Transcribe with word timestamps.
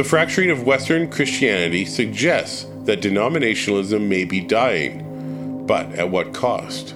The 0.00 0.04
fracturing 0.04 0.50
of 0.50 0.62
Western 0.62 1.10
Christianity 1.10 1.84
suggests 1.84 2.64
that 2.84 3.02
denominationalism 3.02 4.00
may 4.08 4.24
be 4.24 4.40
dying, 4.40 5.66
but 5.66 5.92
at 5.92 6.08
what 6.08 6.32
cost? 6.32 6.94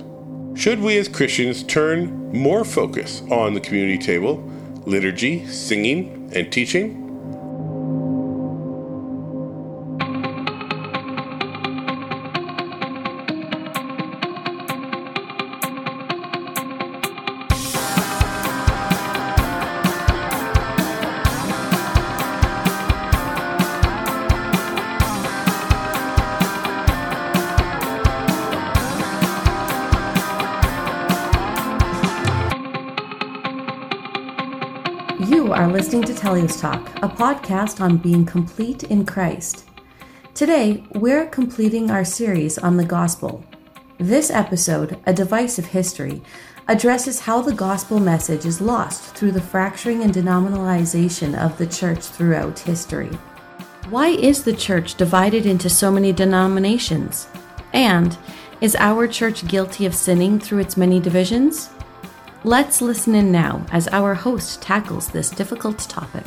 Should 0.55 0.81
we 0.81 0.97
as 0.97 1.07
Christians 1.07 1.63
turn 1.65 2.33
more 2.33 2.65
focus 2.65 3.21
on 3.31 3.53
the 3.53 3.61
community 3.61 3.99
table, 3.99 4.43
liturgy, 4.87 5.47
singing, 5.49 6.33
and 6.35 6.51
teaching? 6.51 7.04
Listening 35.85 36.05
to 36.05 36.15
Teleios 36.15 36.59
Talk, 36.59 36.89
a 37.03 37.09
podcast 37.11 37.83
on 37.83 37.99
being 37.99 38.25
complete 38.25 38.85
in 38.85 39.05
Christ. 39.05 39.69
Today, 40.33 40.83
we're 40.95 41.27
completing 41.27 41.91
our 41.91 42.07
series 42.07 42.57
on 42.57 42.79
the 42.79 42.87
gospel. 42.87 43.45
This 43.99 44.31
episode, 44.31 44.99
A 45.07 45.13
of 45.13 45.67
History, 45.67 46.23
addresses 46.69 47.21
how 47.21 47.43
the 47.43 47.53
gospel 47.53 48.01
message 48.01 48.47
is 48.47 48.63
lost 48.63 49.15
through 49.15 49.33
the 49.33 49.43
fracturing 49.43 50.03
and 50.03 50.15
denominalization 50.15 51.39
of 51.39 51.59
the 51.59 51.67
church 51.67 52.01
throughout 52.01 52.59
history. 52.61 53.11
Why 53.91 54.09
is 54.09 54.43
the 54.43 54.57
church 54.57 54.95
divided 54.95 55.45
into 55.45 55.69
so 55.69 55.91
many 55.91 56.15
denominations? 56.15 57.29
And 57.75 58.17
is 58.63 58.75
our 58.77 59.07
church 59.07 59.47
guilty 59.49 59.85
of 59.85 59.95
sinning 59.95 60.41
through 60.41 60.61
its 60.61 60.79
many 60.79 60.99
divisions? 60.99 61.69
Let's 62.47 62.83
listen 62.83 63.15
in 63.15 63.33
now 63.33 63.65
as 63.73 63.89
our 63.89 64.13
host 64.13 64.61
tackles 64.61 65.09
this 65.09 65.31
difficult 65.31 65.79
topic. 65.79 66.27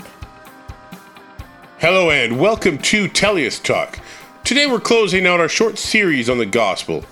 Hello 1.78 2.10
and 2.10 2.40
welcome 2.40 2.80
to 2.80 3.08
Teleios 3.08 3.62
Talk. 3.62 4.00
Today 4.44 4.66
we're 4.66 4.80
closing 4.80 5.28
out 5.28 5.40
our 5.40 5.48
short 5.48 5.78
series 5.78 6.28
on 6.28 6.40
the 6.40 6.48
gospel. 6.48 7.06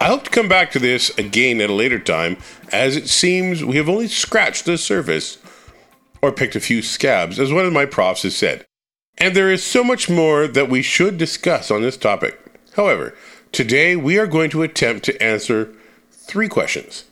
I 0.00 0.06
hope 0.06 0.24
to 0.24 0.30
come 0.30 0.48
back 0.48 0.72
to 0.72 0.80
this 0.80 1.16
again 1.16 1.60
at 1.60 1.70
a 1.70 1.74
later 1.74 2.00
time, 2.00 2.38
as 2.72 2.96
it 2.96 3.08
seems 3.08 3.62
we 3.62 3.76
have 3.76 3.88
only 3.88 4.08
scratched 4.08 4.64
the 4.64 4.76
surface 4.76 5.38
or 6.20 6.32
picked 6.32 6.56
a 6.56 6.60
few 6.60 6.82
scabs, 6.82 7.38
as 7.38 7.52
one 7.52 7.66
of 7.66 7.72
my 7.72 7.86
profs 7.86 8.24
has 8.24 8.36
said. 8.36 8.66
And 9.16 9.36
there 9.36 9.52
is 9.52 9.62
so 9.62 9.84
much 9.84 10.10
more 10.10 10.48
that 10.48 10.68
we 10.68 10.82
should 10.82 11.18
discuss 11.18 11.70
on 11.70 11.82
this 11.82 11.96
topic. 11.96 12.36
However, 12.74 13.14
today 13.52 13.94
we 13.94 14.18
are 14.18 14.26
going 14.26 14.50
to 14.50 14.64
attempt 14.64 15.04
to 15.04 15.22
answer 15.22 15.72
three 16.10 16.48
questions. 16.48 17.04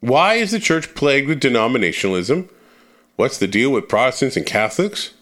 Why 0.00 0.36
is 0.36 0.50
the 0.50 0.58
church 0.58 0.94
plagued 0.94 1.28
with 1.28 1.42
denominationalism? 1.42 2.48
What's 3.16 3.36
the 3.36 3.46
deal 3.46 3.70
with 3.70 3.88
Protestants 3.88 4.34
and 4.34 4.46
Catholics? 4.46 5.12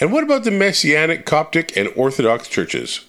And 0.00 0.10
what 0.10 0.24
about 0.24 0.44
the 0.44 0.50
Messianic, 0.50 1.26
Coptic, 1.26 1.76
and 1.76 1.92
Orthodox 1.94 2.48
churches? 2.48 3.04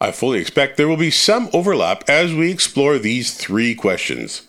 I 0.00 0.10
fully 0.10 0.40
expect 0.40 0.76
there 0.76 0.88
will 0.88 0.96
be 0.96 1.12
some 1.12 1.48
overlap 1.52 2.02
as 2.08 2.34
we 2.34 2.50
explore 2.50 2.98
these 2.98 3.34
three 3.34 3.76
questions. 3.76 4.42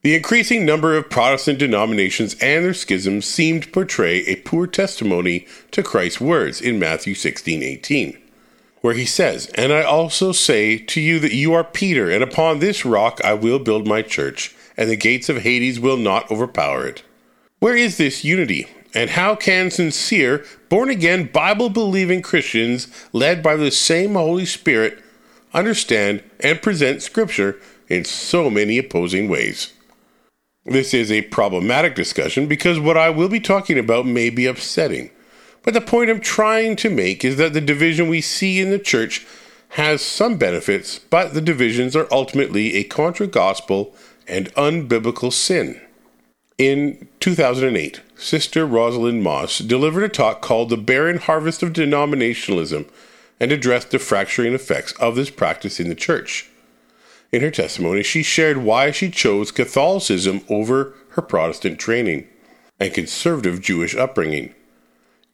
The 0.00 0.14
increasing 0.14 0.64
number 0.64 0.96
of 0.96 1.10
Protestant 1.10 1.58
denominations 1.58 2.34
and 2.40 2.64
their 2.64 2.72
schisms 2.72 3.26
seem 3.26 3.60
to 3.60 3.68
portray 3.68 4.20
a 4.20 4.36
poor 4.36 4.66
testimony 4.66 5.46
to 5.72 5.82
Christ's 5.82 6.22
words 6.22 6.60
in 6.62 6.78
Matthew 6.78 7.14
16:18, 7.14 8.16
where 8.80 8.94
he 8.94 9.04
says, 9.04 9.50
"And 9.56 9.74
I 9.74 9.82
also 9.82 10.32
say 10.32 10.78
to 10.78 11.02
you 11.02 11.18
that 11.18 11.34
you 11.34 11.52
are 11.52 11.64
Peter, 11.64 12.10
and 12.10 12.22
upon 12.22 12.60
this 12.60 12.86
rock 12.86 13.20
I 13.24 13.34
will 13.34 13.58
build 13.58 13.86
my 13.86 14.00
church, 14.00 14.54
and 14.76 14.90
the 14.90 14.96
gates 14.96 15.28
of 15.28 15.42
Hades 15.42 15.80
will 15.80 15.96
not 15.96 16.30
overpower 16.30 16.86
it." 16.86 17.02
Where 17.58 17.76
is 17.76 17.96
this 17.96 18.24
unity? 18.24 18.66
And 18.94 19.10
how 19.10 19.34
can 19.34 19.70
sincere, 19.70 20.44
born 20.68 20.88
again, 20.88 21.28
Bible 21.32 21.68
believing 21.68 22.22
Christians, 22.22 22.88
led 23.12 23.42
by 23.42 23.56
the 23.56 23.70
same 23.70 24.14
Holy 24.14 24.46
Spirit, 24.46 24.98
understand 25.52 26.22
and 26.40 26.62
present 26.62 27.02
Scripture 27.02 27.58
in 27.88 28.04
so 28.04 28.48
many 28.50 28.78
opposing 28.78 29.28
ways? 29.28 29.72
This 30.64 30.92
is 30.92 31.12
a 31.12 31.22
problematic 31.22 31.94
discussion 31.94 32.46
because 32.46 32.80
what 32.80 32.96
I 32.96 33.10
will 33.10 33.28
be 33.28 33.40
talking 33.40 33.78
about 33.78 34.06
may 34.06 34.30
be 34.30 34.46
upsetting. 34.46 35.10
But 35.62 35.74
the 35.74 35.80
point 35.80 36.10
I'm 36.10 36.20
trying 36.20 36.76
to 36.76 36.90
make 36.90 37.24
is 37.24 37.36
that 37.36 37.52
the 37.52 37.60
division 37.60 38.08
we 38.08 38.20
see 38.20 38.60
in 38.60 38.70
the 38.70 38.78
church 38.78 39.26
has 39.70 40.00
some 40.00 40.38
benefits, 40.38 40.98
but 40.98 41.34
the 41.34 41.40
divisions 41.40 41.94
are 41.94 42.08
ultimately 42.10 42.74
a 42.74 42.84
contra 42.84 43.26
gospel 43.26 43.94
and 44.26 44.52
unbiblical 44.54 45.32
sin. 45.32 45.80
In 46.58 47.08
2008, 47.20 48.00
Sister 48.16 48.66
Rosalind 48.66 49.22
Moss 49.22 49.58
delivered 49.58 50.04
a 50.04 50.08
talk 50.08 50.40
called 50.40 50.70
The 50.70 50.76
Barren 50.76 51.18
Harvest 51.18 51.62
of 51.62 51.72
Denominationalism 51.72 52.88
and 53.38 53.52
addressed 53.52 53.90
the 53.90 53.98
fracturing 53.98 54.54
effects 54.54 54.92
of 54.92 55.16
this 55.16 55.30
practice 55.30 55.78
in 55.78 55.88
the 55.88 55.94
church. 55.94 56.48
In 57.32 57.42
her 57.42 57.50
testimony, 57.50 58.02
she 58.02 58.22
shared 58.22 58.58
why 58.58 58.90
she 58.90 59.10
chose 59.10 59.50
Catholicism 59.50 60.40
over 60.48 60.94
her 61.10 61.22
Protestant 61.22 61.78
training 61.78 62.26
and 62.80 62.94
conservative 62.94 63.60
Jewish 63.60 63.94
upbringing. 63.94 64.54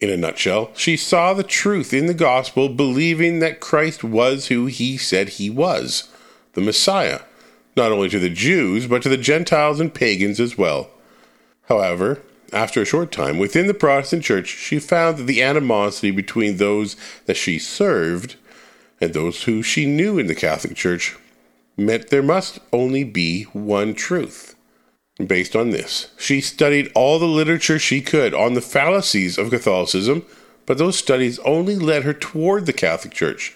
In 0.01 0.11
a 0.11 0.17
nutshell, 0.17 0.73
she 0.75 0.97
saw 0.97 1.33
the 1.33 1.45
truth 1.45 1.95
in 1.95 2.07
the 2.07 2.15
gospel, 2.15 2.69
believing 2.69 3.39
that 3.39 3.61
Christ 3.61 4.03
was 4.03 4.49
who 4.49 4.67
he 4.67 4.97
said 4.97 5.29
he 5.29 5.49
was 5.49 6.09
the 6.55 6.61
Messiah, 6.61 7.21
not 7.77 7.93
only 7.93 8.09
to 8.09 8.19
the 8.19 8.31
Jews, 8.31 8.87
but 8.87 9.03
to 9.03 9.09
the 9.09 9.17
Gentiles 9.17 9.81
and 9.81 9.93
pagans 9.93 10.41
as 10.41 10.59
well. 10.59 10.91
However, 11.69 12.21
after 12.53 12.83
a 12.83 12.87
short 12.87 13.11
time 13.11 13.39
within 13.39 13.67
the 13.67 13.75
Protestant 13.75 14.25
Church, 14.25 14.49
she 14.49 14.79
found 14.79 15.17
that 15.17 15.25
the 15.25 15.43
animosity 15.43 16.11
between 16.11 16.57
those 16.59 16.97
that 17.27 17.37
she 17.37 17.59
served 17.59 18.37
and 19.01 19.15
those 19.15 19.45
who 19.45 19.63
she 19.63 19.87
knew 19.87 20.19
in 20.19 20.27
the 20.27 20.35
Catholic 20.35 20.77
Church 20.77 21.17
meant 21.77 22.11
there 22.11 22.23
must 22.23 22.59
only 22.73 23.05
be 23.05 23.45
one 23.45 23.95
truth. 23.95 24.55
Based 25.27 25.57
on 25.57 25.71
this, 25.71 26.11
she 26.19 26.41
studied 26.41 26.91
all 26.95 27.19
the 27.19 27.27
literature 27.27 27.79
she 27.79 28.01
could 28.01 28.35
on 28.35 28.55
the 28.55 28.61
fallacies 28.61 29.39
of 29.39 29.51
Catholicism, 29.51 30.25
but 30.67 30.79
those 30.79 30.99
studies 30.99 31.39
only 31.41 31.77
led 31.77 32.03
her 32.03 32.15
toward 32.15 32.67
the 32.67 32.73
Catholic 32.73 33.15
Church. 33.15 33.55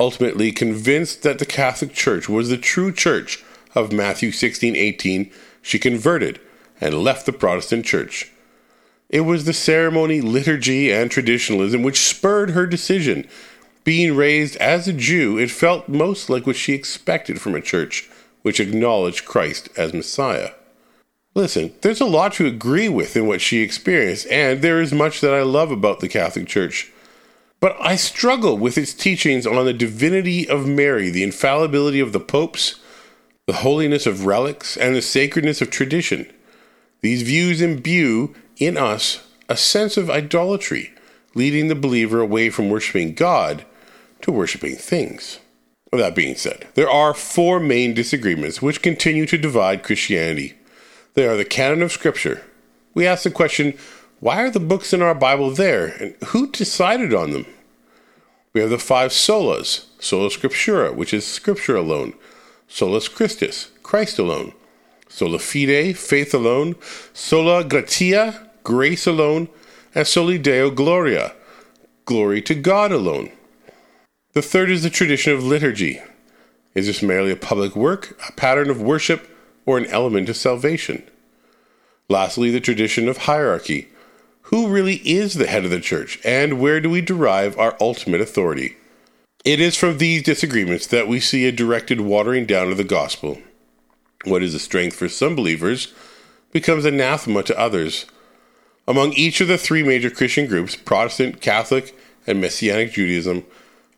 Ultimately 0.00 0.50
convinced 0.50 1.22
that 1.24 1.38
the 1.38 1.44
Catholic 1.44 1.92
Church 1.92 2.26
was 2.26 2.48
the 2.48 2.56
true 2.56 2.90
church 2.90 3.44
of 3.74 3.92
Matthew 3.92 4.32
16:18, 4.32 5.30
she 5.60 5.78
converted 5.78 6.40
and 6.80 7.04
left 7.04 7.26
the 7.26 7.34
Protestant 7.34 7.84
Church. 7.84 8.30
It 9.10 9.20
was 9.20 9.44
the 9.44 9.52
ceremony, 9.52 10.22
liturgy, 10.22 10.90
and 10.90 11.10
traditionalism 11.10 11.82
which 11.82 12.00
spurred 12.00 12.52
her 12.52 12.66
decision. 12.66 13.26
Being 13.84 14.16
raised 14.16 14.56
as 14.56 14.88
a 14.88 14.94
Jew, 14.94 15.36
it 15.36 15.50
felt 15.50 15.86
most 15.86 16.30
like 16.30 16.46
what 16.46 16.56
she 16.56 16.72
expected 16.72 17.38
from 17.38 17.54
a 17.54 17.60
church 17.60 18.08
which 18.40 18.58
acknowledged 18.58 19.26
Christ 19.26 19.68
as 19.76 19.92
Messiah. 19.92 20.52
Listen, 21.34 21.74
there's 21.82 22.00
a 22.00 22.06
lot 22.06 22.32
to 22.34 22.46
agree 22.46 22.88
with 22.88 23.18
in 23.18 23.26
what 23.26 23.42
she 23.42 23.60
experienced, 23.60 24.26
and 24.28 24.62
there 24.62 24.80
is 24.80 24.94
much 24.94 25.20
that 25.20 25.34
I 25.34 25.42
love 25.42 25.70
about 25.70 26.00
the 26.00 26.08
Catholic 26.08 26.46
Church. 26.46 26.90
But 27.60 27.76
I 27.78 27.96
struggle 27.96 28.56
with 28.56 28.78
its 28.78 28.94
teachings 28.94 29.46
on 29.46 29.64
the 29.64 29.74
divinity 29.74 30.48
of 30.48 30.66
Mary, 30.66 31.10
the 31.10 31.22
infallibility 31.22 32.00
of 32.00 32.12
the 32.12 32.20
popes, 32.20 32.80
the 33.46 33.52
holiness 33.52 34.06
of 34.06 34.24
relics, 34.24 34.76
and 34.76 34.96
the 34.96 35.02
sacredness 35.02 35.60
of 35.60 35.70
tradition. 35.70 36.30
These 37.02 37.22
views 37.22 37.60
imbue 37.60 38.34
in 38.56 38.76
us 38.76 39.26
a 39.48 39.56
sense 39.56 39.96
of 39.96 40.08
idolatry, 40.08 40.94
leading 41.34 41.68
the 41.68 41.74
believer 41.74 42.20
away 42.20 42.48
from 42.48 42.70
worshiping 42.70 43.14
God 43.14 43.66
to 44.22 44.32
worshiping 44.32 44.76
things. 44.76 45.38
With 45.92 46.00
That 46.00 46.14
being 46.14 46.36
said, 46.36 46.68
there 46.74 46.88
are 46.88 47.12
four 47.12 47.58
main 47.58 47.94
disagreements 47.94 48.62
which 48.62 48.80
continue 48.80 49.26
to 49.26 49.36
divide 49.36 49.82
Christianity. 49.82 50.54
They 51.14 51.26
are 51.26 51.36
the 51.36 51.44
canon 51.44 51.82
of 51.82 51.90
Scripture. 51.90 52.44
We 52.94 53.06
ask 53.06 53.24
the 53.24 53.30
question 53.30 53.76
why 54.20 54.42
are 54.42 54.50
the 54.50 54.60
books 54.60 54.92
in 54.92 55.02
our 55.02 55.14
Bible 55.14 55.50
there, 55.50 55.86
and 55.86 56.14
who 56.28 56.50
decided 56.50 57.12
on 57.12 57.32
them? 57.32 57.46
We 58.52 58.60
have 58.60 58.70
the 58.70 58.78
five 58.78 59.10
solas 59.10 59.86
sola 59.98 60.28
scriptura, 60.28 60.94
which 60.94 61.14
is 61.14 61.26
Scripture 61.26 61.76
alone, 61.76 62.14
solus 62.68 63.08
Christus, 63.08 63.70
Christ 63.82 64.18
alone, 64.18 64.52
sola 65.08 65.38
fide, 65.38 65.96
faith 65.96 66.34
alone, 66.34 66.76
sola 67.12 67.64
gratia, 67.64 68.50
grace 68.62 69.06
alone, 69.06 69.48
and 69.94 70.06
soli 70.06 70.38
deo 70.38 70.70
gloria, 70.70 71.34
glory 72.04 72.42
to 72.42 72.54
God 72.54 72.92
alone. 72.92 73.30
The 74.32 74.42
third 74.42 74.70
is 74.70 74.82
the 74.82 74.90
tradition 74.90 75.32
of 75.32 75.44
liturgy. 75.44 76.00
Is 76.74 76.86
this 76.86 77.02
merely 77.02 77.32
a 77.32 77.36
public 77.36 77.74
work, 77.74 78.18
a 78.28 78.32
pattern 78.32 78.70
of 78.70 78.80
worship, 78.80 79.28
or 79.66 79.76
an 79.76 79.86
element 79.86 80.28
of 80.28 80.36
salvation? 80.36 81.02
Lastly, 82.08 82.50
the 82.50 82.60
tradition 82.60 83.08
of 83.08 83.18
hierarchy. 83.18 83.88
Who 84.42 84.68
really 84.68 84.96
is 84.96 85.34
the 85.34 85.46
head 85.46 85.64
of 85.64 85.70
the 85.70 85.80
church, 85.80 86.18
and 86.24 86.60
where 86.60 86.80
do 86.80 86.90
we 86.90 87.00
derive 87.00 87.58
our 87.58 87.76
ultimate 87.80 88.20
authority? 88.20 88.76
It 89.44 89.60
is 89.60 89.76
from 89.76 89.98
these 89.98 90.22
disagreements 90.22 90.86
that 90.88 91.08
we 91.08 91.20
see 91.20 91.46
a 91.46 91.52
directed 91.52 92.00
watering 92.00 92.46
down 92.46 92.70
of 92.70 92.76
the 92.76 92.84
gospel. 92.84 93.38
What 94.24 94.42
is 94.42 94.54
a 94.54 94.58
strength 94.58 94.96
for 94.96 95.08
some 95.08 95.34
believers 95.36 95.94
becomes 96.52 96.84
anathema 96.84 97.42
to 97.44 97.58
others. 97.58 98.06
Among 98.88 99.12
each 99.12 99.40
of 99.40 99.48
the 99.48 99.56
three 99.56 99.82
major 99.82 100.10
Christian 100.10 100.46
groups 100.46 100.76
Protestant, 100.76 101.40
Catholic, 101.40 101.96
and 102.26 102.40
Messianic 102.40 102.92
Judaism 102.92 103.44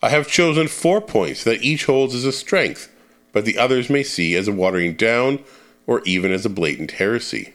I 0.05 0.09
have 0.09 0.27
chosen 0.27 0.67
four 0.67 1.01
points 1.01 1.45
that 1.45 1.63
each 1.63 1.85
holds 1.85 2.13
as 2.13 2.25
a 2.25 2.33
strength, 2.33 2.93
but 3.33 3.45
the 3.45 3.57
others 3.57 3.89
may 3.89 4.03
see 4.03 4.35
as 4.35 4.49
a 4.49 4.53
watering 4.53 4.95
down 4.95 5.39
or 5.87 6.03
even 6.05 6.33
as 6.33 6.45
a 6.45 6.51
blatant 6.51 6.93
heresy. 6.93 7.55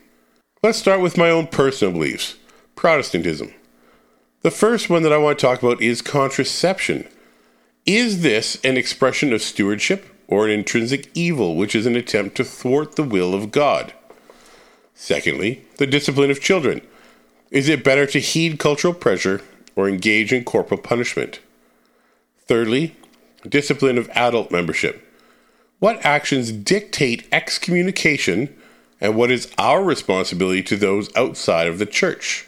Let's 0.64 0.80
start 0.80 1.02
with 1.02 1.18
my 1.18 1.30
own 1.30 1.48
personal 1.48 1.92
beliefs 1.94 2.36
Protestantism. 2.78 3.56
The 4.44 4.52
first 4.52 4.88
one 4.88 5.02
that 5.02 5.12
I 5.12 5.18
want 5.18 5.40
to 5.40 5.46
talk 5.46 5.64
about 5.64 5.82
is 5.82 6.04
contraception. 6.04 7.08
Is 7.88 8.22
this 8.22 8.64
an 8.64 8.78
expression 8.78 9.34
of 9.34 9.42
stewardship 9.42 10.06
or 10.28 10.46
an 10.46 10.52
intrinsic 10.52 11.10
evil 11.16 11.56
which 11.56 11.74
is 11.74 11.88
an 11.88 11.96
attempt 11.96 12.38
to 12.38 12.44
thwart 12.44 12.96
the 12.96 13.04
will 13.04 13.34
of 13.34 13.50
God? 13.52 13.94
Secondly, 14.94 15.66
the 15.78 15.88
discipline 15.88 16.30
of 16.30 16.40
children. 16.40 16.82
Is 17.50 17.68
it 17.68 17.84
better 17.84 18.06
to 18.06 18.20
heed 18.20 18.60
cultural 18.60 18.94
pressure 18.94 19.42
or 19.76 19.90
engage 19.90 20.32
in 20.32 20.44
corporal 20.44 20.80
punishment? 20.80 21.40
Thirdly, 22.46 22.96
discipline 23.50 23.98
of 23.98 24.08
adult 24.10 24.52
membership. 24.52 25.04
What 25.80 26.06
actions 26.06 26.52
dictate 26.52 27.28
excommunication 27.32 28.56
and 29.02 29.16
what 29.16 29.32
is 29.32 29.52
our 29.58 29.84
responsibility 29.84 30.62
to 30.62 30.78
those 30.78 31.10
outside 31.16 31.66
of 31.66 31.80
the 31.80 31.88
church? 31.88 32.48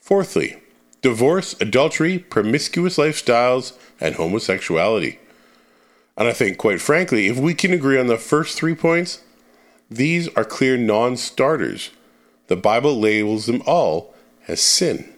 Fourthly, 0.00 0.60
divorce, 1.02 1.54
adultery, 1.60 2.18
promiscuous 2.18 2.96
lifestyles, 2.96 3.74
and 4.00 4.16
homosexuality. 4.16 5.18
And 6.16 6.28
I 6.28 6.32
think, 6.32 6.58
quite 6.58 6.80
frankly, 6.80 7.28
if 7.28 7.38
we 7.38 7.54
can 7.54 7.72
agree 7.72 7.98
on 7.98 8.06
the 8.06 8.18
first 8.18 8.58
three 8.58 8.74
points, 8.74 9.22
these 9.90 10.28
are 10.34 10.44
clear 10.44 10.76
non 10.76 11.16
starters. 11.16 11.90
The 12.48 12.56
Bible 12.56 12.98
labels 12.98 13.46
them 13.46 13.62
all 13.66 14.14
as 14.48 14.60
sin. 14.60 15.12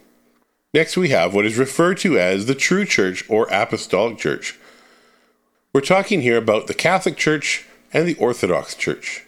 Next, 0.74 0.96
we 0.96 1.10
have 1.10 1.34
what 1.34 1.46
is 1.46 1.58
referred 1.58 1.98
to 1.98 2.18
as 2.18 2.46
the 2.46 2.54
true 2.54 2.84
church 2.84 3.28
or 3.28 3.46
apostolic 3.50 4.18
church. 4.18 4.58
We're 5.72 5.80
talking 5.80 6.22
here 6.22 6.36
about 6.36 6.66
the 6.66 6.74
Catholic 6.74 7.16
Church 7.16 7.66
and 7.92 8.06
the 8.06 8.14
Orthodox 8.14 8.74
Church. 8.74 9.24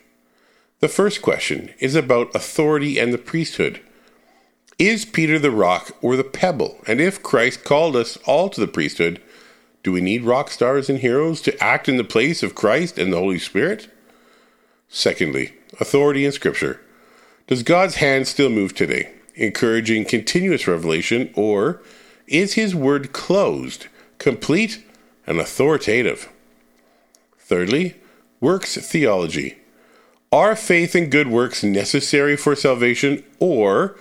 The 0.80 0.88
first 0.88 1.22
question 1.22 1.72
is 1.78 1.94
about 1.94 2.34
authority 2.34 2.98
and 2.98 3.12
the 3.12 3.18
priesthood. 3.18 3.80
Is 4.78 5.04
Peter 5.04 5.38
the 5.38 5.50
rock 5.50 5.92
or 6.02 6.16
the 6.16 6.24
pebble? 6.24 6.78
And 6.86 7.00
if 7.00 7.22
Christ 7.22 7.64
called 7.64 7.94
us 7.94 8.16
all 8.26 8.48
to 8.50 8.60
the 8.60 8.66
priesthood, 8.66 9.22
do 9.84 9.92
we 9.92 10.00
need 10.00 10.24
rock 10.24 10.50
stars 10.50 10.88
and 10.90 10.98
heroes 10.98 11.40
to 11.42 11.62
act 11.62 11.88
in 11.88 11.96
the 11.96 12.04
place 12.04 12.42
of 12.42 12.54
Christ 12.54 12.98
and 12.98 13.12
the 13.12 13.18
Holy 13.18 13.38
Spirit? 13.38 13.88
Secondly, 14.88 15.54
authority 15.78 16.24
in 16.24 16.32
Scripture. 16.32 16.80
Does 17.46 17.62
God's 17.62 17.96
hand 17.96 18.26
still 18.26 18.48
move 18.48 18.74
today, 18.74 19.12
encouraging 19.34 20.06
continuous 20.06 20.66
revelation, 20.66 21.30
or 21.34 21.82
is 22.26 22.54
His 22.54 22.74
word 22.74 23.12
closed, 23.12 23.86
complete, 24.18 24.82
and 25.26 25.38
authoritative? 25.38 26.30
Thirdly, 27.38 27.96
works 28.40 28.76
theology. 28.76 29.58
Are 30.32 30.56
faith 30.56 30.94
and 30.94 31.10
good 31.10 31.28
works 31.28 31.62
necessary 31.62 32.36
for 32.36 32.56
salvation, 32.56 33.22
or 33.38 33.96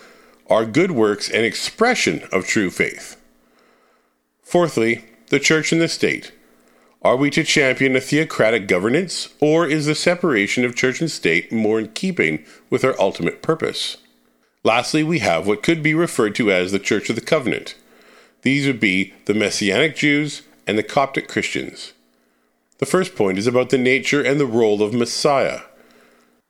are 0.49 0.65
good 0.65 0.91
works 0.91 1.29
an 1.29 1.43
expression 1.43 2.27
of 2.31 2.45
true 2.45 2.69
faith? 2.69 3.17
Fourthly, 4.41 5.05
the 5.29 5.39
church 5.39 5.71
and 5.71 5.81
the 5.81 5.87
state. 5.87 6.31
Are 7.01 7.17
we 7.17 7.29
to 7.31 7.43
champion 7.43 7.95
a 7.95 8.01
theocratic 8.01 8.67
governance, 8.67 9.29
or 9.41 9.67
is 9.67 9.85
the 9.85 9.95
separation 9.95 10.63
of 10.63 10.75
church 10.75 11.01
and 11.01 11.11
state 11.11 11.51
more 11.51 11.79
in 11.79 11.89
keeping 11.89 12.45
with 12.69 12.85
our 12.85 12.99
ultimate 12.99 13.41
purpose? 13.41 13.97
Lastly, 14.63 15.03
we 15.03 15.19
have 15.19 15.45
what 15.45 15.63
could 15.63 15.83
be 15.83 15.93
referred 15.93 16.35
to 16.35 16.49
as 16.49 16.71
the 16.71 16.79
Church 16.79 17.09
of 17.09 17.15
the 17.15 17.21
Covenant. 17.21 17.75
These 18.43 18.65
would 18.65 18.79
be 18.79 19.13
the 19.25 19.33
Messianic 19.33 19.95
Jews 19.95 20.43
and 20.65 20.77
the 20.77 20.83
Coptic 20.83 21.27
Christians. 21.27 21.91
The 22.77 22.85
first 22.85 23.15
point 23.15 23.37
is 23.37 23.47
about 23.47 23.69
the 23.69 23.77
nature 23.77 24.21
and 24.21 24.39
the 24.39 24.45
role 24.45 24.81
of 24.81 24.93
Messiah. 24.93 25.61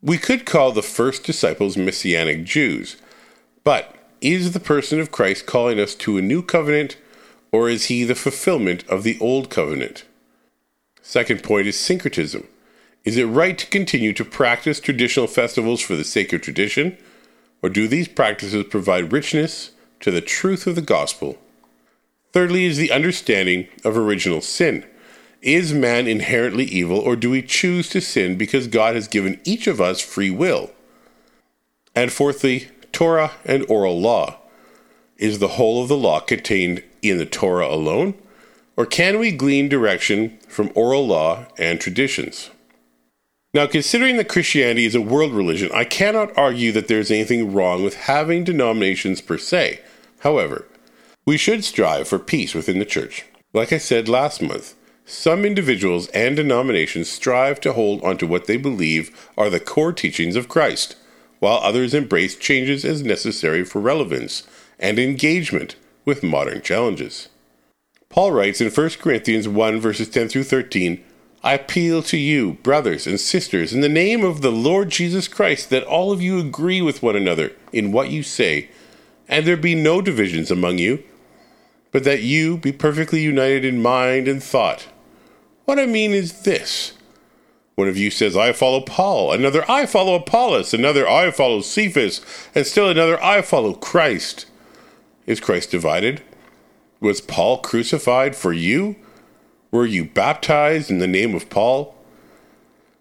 We 0.02 0.18
could 0.18 0.46
call 0.46 0.72
the 0.72 0.84
first 0.84 1.24
disciples 1.24 1.78
Messianic 1.78 2.44
Jews, 2.44 2.98
but 3.64 3.96
is 4.22 4.52
the 4.52 4.60
person 4.60 5.00
of 5.00 5.12
Christ 5.12 5.46
calling 5.46 5.80
us 5.80 5.96
to 5.96 6.18
a 6.18 6.22
new 6.22 6.42
covenant, 6.42 6.98
or 7.52 7.70
is 7.70 7.86
he 7.86 8.04
the 8.04 8.16
fulfillment 8.16 8.88
of 8.88 9.04
the 9.04 9.18
old 9.20 9.50
covenant? 9.50 10.06
Second 11.02 11.44
point 11.44 11.68
is 11.68 11.78
syncretism. 11.78 12.48
Is 13.04 13.18
it 13.18 13.26
right 13.26 13.58
to 13.58 13.68
continue 13.68 14.14
to 14.14 14.24
practice 14.24 14.80
traditional 14.80 15.28
festivals 15.28 15.82
for 15.82 15.96
the 15.96 16.06
sake 16.06 16.32
of 16.32 16.42
tradition, 16.42 16.98
or 17.62 17.70
do 17.70 17.88
these 17.88 18.08
practices 18.08 18.66
provide 18.70 19.12
richness 19.12 19.72
to 20.00 20.12
the 20.12 20.22
truth 20.22 20.66
of 20.66 20.76
the 20.76 20.82
gospel? 20.82 21.38
Thirdly, 22.32 22.66
is 22.66 22.78
the 22.78 22.92
understanding 22.92 23.68
of 23.84 23.98
original 23.98 24.42
sin. 24.42 24.86
Is 25.42 25.74
man 25.74 26.08
inherently 26.08 26.64
evil, 26.64 26.98
or 26.98 27.18
do 27.18 27.30
we 27.30 27.42
choose 27.42 27.90
to 27.90 28.00
sin 28.00 28.38
because 28.38 28.68
God 28.68 28.96
has 28.96 29.10
given 29.10 29.42
each 29.44 29.68
of 29.68 29.82
us 29.82 30.00
free 30.00 30.32
will? 30.32 30.72
And 31.94 32.12
fourthly, 32.12 32.70
Torah 32.94 33.32
and 33.44 33.66
oral 33.68 34.00
law. 34.00 34.38
Is 35.18 35.40
the 35.40 35.50
whole 35.50 35.82
of 35.82 35.90
the 35.90 35.98
law 35.98 36.22
contained 36.22 36.84
in 37.02 37.18
the 37.18 37.26
Torah 37.26 37.68
alone, 37.68 38.14
or 38.78 38.86
can 38.86 39.20
we 39.20 39.32
glean 39.32 39.68
direction 39.68 40.40
from 40.48 40.72
oral 40.74 41.06
law 41.06 41.46
and 41.58 41.80
traditions? 41.80 42.50
Now, 43.54 43.68
considering 43.68 44.18
that 44.18 44.30
Christianity 44.30 44.86
is 44.86 44.96
a 44.96 45.02
world 45.02 45.32
religion, 45.32 45.70
I 45.74 45.84
cannot 45.84 46.36
argue 46.36 46.72
that 46.72 46.88
there 46.88 47.00
is 47.00 47.12
anything 47.12 47.54
wrong 47.54 47.84
with 47.84 47.96
having 47.96 48.44
denominations 48.44 49.22
per 49.22 49.38
se. 49.38 49.80
However, 50.22 50.66
we 51.26 51.38
should 51.38 51.64
strive 51.64 52.08
for 52.08 52.18
peace 52.18 52.56
within 52.56 52.80
the 52.80 52.86
church. 52.86 53.26
Like 53.54 53.72
I 53.72 53.78
said 53.78 54.10
last 54.10 54.42
month, 54.42 54.74
some 55.06 55.46
individuals 55.46 56.08
and 56.08 56.36
denominations 56.36 57.10
strive 57.10 57.62
to 57.62 57.74
hold 57.74 58.04
onto 58.04 58.26
what 58.26 58.48
they 58.48 58.58
believe 58.58 59.30
are 59.38 59.50
the 59.50 59.60
core 59.60 59.94
teachings 59.94 60.36
of 60.36 60.50
Christ, 60.50 60.96
while 61.44 61.60
others 61.62 61.94
embrace 61.94 62.38
changes 62.38 62.86
as 62.86 63.04
necessary 63.04 63.66
for 63.66 63.82
relevance 63.82 64.44
and 64.80 64.98
engagement 64.98 65.76
with 66.06 66.24
modern 66.24 66.62
challenges. 66.62 67.28
Paul 68.08 68.32
writes 68.32 68.62
in 68.62 68.70
1 68.72 68.90
Corinthians 68.92 69.46
1 69.46 69.82
verses 69.82 70.08
10 70.08 70.30
through 70.30 70.46
13, 70.46 71.04
I 71.44 71.56
appeal 71.56 72.02
to 72.04 72.16
you, 72.16 72.54
brothers 72.64 73.06
and 73.06 73.20
sisters, 73.20 73.74
in 73.74 73.82
the 73.82 73.90
name 73.90 74.24
of 74.24 74.42
the 74.42 74.54
Lord 74.54 74.88
Jesus 74.88 75.28
Christ, 75.28 75.70
that 75.70 75.84
all 75.84 76.14
of 76.14 76.22
you 76.22 76.40
agree 76.40 76.82
with 76.82 77.04
one 77.04 77.18
another 77.18 77.52
in 77.74 77.92
what 77.92 78.10
you 78.10 78.24
say, 78.24 78.70
and 79.28 79.46
there 79.46 79.58
be 79.58 79.76
no 79.76 80.02
divisions 80.02 80.50
among 80.50 80.78
you, 80.78 81.04
but 81.92 82.06
that 82.06 82.22
you 82.22 82.56
be 82.56 82.72
perfectly 82.72 83.20
united 83.20 83.66
in 83.66 83.82
mind 83.82 84.30
and 84.30 84.42
thought. 84.42 84.88
What 85.66 85.78
I 85.78 85.88
mean 85.88 86.12
is 86.12 86.44
this. 86.44 86.94
One 87.76 87.88
of 87.88 87.98
you 87.98 88.12
says, 88.12 88.38
I 88.38 88.54
follow 88.54 88.82
Paul, 88.82 89.32
another, 89.32 89.70
I 89.70 89.86
follow 89.88 90.14
Apollos, 90.16 90.74
another, 90.74 91.08
I 91.08 91.32
follow 91.32 91.62
Cephas, 91.62 92.22
and 92.54 92.68
still 92.68 92.90
another, 92.90 93.22
I 93.24 93.42
follow 93.42 93.74
Christ. 93.74 94.46
Is 95.26 95.40
Christ 95.40 95.72
divided? 95.72 96.22
Was 97.00 97.20
Paul 97.20 97.60
crucified 97.60 98.36
for 98.36 98.54
you? 98.54 98.96
Were 99.72 99.88
you 99.88 100.06
baptized 100.06 100.92
in 100.92 101.00
the 101.00 101.08
name 101.08 101.34
of 101.34 101.50
Paul? 101.50 101.96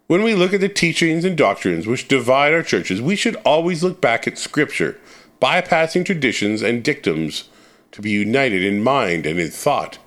When 0.07 0.23
we 0.23 0.35
look 0.35 0.55
at 0.55 0.61
the 0.61 0.69
teachings 0.69 1.25
and 1.25 1.37
doctrines 1.37 1.87
which 1.87 2.09
divide 2.09 2.55
our 2.55 2.63
churches, 2.63 3.03
we 3.03 3.15
should 3.15 3.37
always 3.45 3.83
look 3.83 4.01
back 4.01 4.27
at 4.27 4.39
Scripture, 4.39 4.99
bypassing 5.41 6.07
traditions 6.07 6.63
and 6.63 6.83
dictums 6.83 7.49
to 7.93 8.01
be 8.01 8.11
united 8.11 8.65
in 8.65 8.83
mind 8.83 9.27
and 9.27 9.39
in 9.39 9.51
thought. 9.51 9.99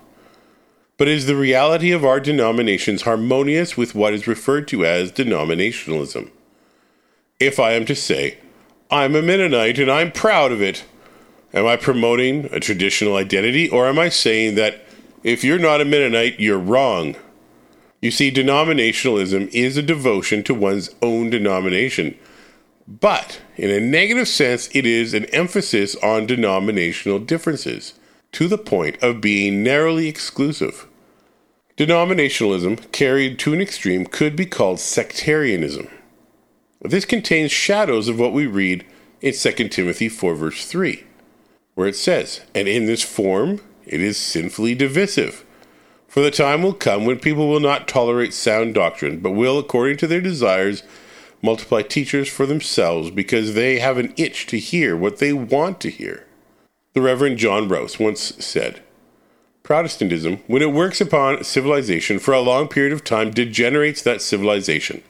But 0.98 1.08
is 1.08 1.26
the 1.26 1.36
reality 1.36 1.92
of 1.92 2.04
our 2.04 2.20
denominations 2.20 3.02
harmonious 3.02 3.76
with 3.76 3.94
what 3.94 4.14
is 4.14 4.26
referred 4.26 4.66
to 4.68 4.84
as 4.84 5.12
denominationalism? 5.12 6.30
If 7.38 7.60
I 7.60 7.72
am 7.72 7.84
to 7.86 7.94
say, 7.94 8.38
I'm 8.90 9.14
a 9.14 9.22
Mennonite 9.22 9.78
and 9.78 9.90
I'm 9.90 10.10
proud 10.10 10.52
of 10.52 10.62
it, 10.62 10.84
Am 11.56 11.66
I 11.66 11.76
promoting 11.76 12.50
a 12.52 12.60
traditional 12.60 13.16
identity, 13.16 13.66
or 13.70 13.86
am 13.86 13.98
I 13.98 14.10
saying 14.10 14.56
that 14.56 14.84
if 15.22 15.42
you're 15.42 15.58
not 15.58 15.80
a 15.80 15.86
Mennonite, 15.86 16.38
you're 16.38 16.58
wrong? 16.58 17.16
You 18.02 18.10
see, 18.10 18.30
denominationalism 18.30 19.48
is 19.54 19.78
a 19.78 19.82
devotion 19.82 20.42
to 20.44 20.54
one's 20.54 20.94
own 21.00 21.30
denomination, 21.30 22.14
but 22.86 23.40
in 23.56 23.70
a 23.70 23.80
negative 23.80 24.28
sense, 24.28 24.68
it 24.74 24.84
is 24.84 25.14
an 25.14 25.24
emphasis 25.26 25.96
on 25.96 26.26
denominational 26.26 27.20
differences 27.20 27.94
to 28.36 28.48
the 28.48 28.58
point 28.58 29.02
of 29.02 29.18
being 29.18 29.62
narrowly 29.62 30.08
exclusive. 30.08 30.86
Denominationalism, 31.78 32.92
carried 32.92 33.38
to 33.38 33.54
an 33.54 33.62
extreme, 33.62 34.04
could 34.04 34.36
be 34.36 34.44
called 34.44 34.78
sectarianism. 34.78 35.88
This 36.82 37.06
contains 37.06 37.50
shadows 37.50 38.08
of 38.08 38.18
what 38.18 38.34
we 38.34 38.46
read 38.46 38.84
in 39.22 39.32
2 39.32 39.68
Timothy 39.70 40.10
4, 40.10 40.34
verse 40.34 40.66
3. 40.66 41.04
where 41.76 41.88
it 41.88 41.96
says, 41.96 42.42
And 42.54 42.68
in 42.68 42.84
this 42.84 43.02
form 43.02 43.62
it 43.86 44.02
is 44.02 44.18
sinfully 44.18 44.74
divisive. 44.74 45.42
For 46.06 46.20
the 46.20 46.30
time 46.30 46.62
will 46.62 46.74
come 46.74 47.06
when 47.06 47.18
people 47.18 47.48
will 47.48 47.58
not 47.58 47.88
tolerate 47.88 48.34
sound 48.34 48.74
doctrine, 48.74 49.20
but 49.20 49.30
will, 49.30 49.58
according 49.58 49.96
to 49.98 50.06
their 50.06 50.20
desires, 50.20 50.82
multiply 51.40 51.80
teachers 51.80 52.28
for 52.28 52.44
themselves 52.44 53.10
because 53.10 53.54
they 53.54 53.78
have 53.78 53.96
an 53.96 54.12
itch 54.18 54.46
to 54.48 54.58
hear 54.58 54.94
what 54.94 55.20
they 55.20 55.32
want 55.32 55.80
to 55.80 55.88
hear. 55.88 56.25
The 56.96 57.02
Reverend 57.02 57.36
John 57.36 57.68
Rouse 57.68 57.98
once 57.98 58.22
said, 58.42 58.80
Protestantism, 59.62 60.38
when 60.46 60.62
it 60.62 60.72
works 60.72 60.98
upon 60.98 61.44
civilization 61.44 62.18
for 62.18 62.32
a 62.32 62.40
long 62.40 62.68
period 62.68 62.94
of 62.94 63.04
time, 63.04 63.32
degenerates 63.32 64.00
that 64.00 64.22
civilization. 64.22 65.02